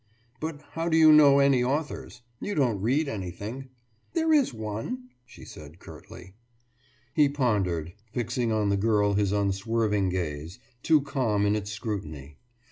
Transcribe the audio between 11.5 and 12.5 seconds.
its scrutiny.